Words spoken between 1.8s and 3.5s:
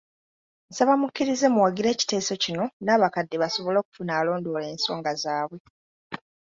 ekiteeso kino n’abakadde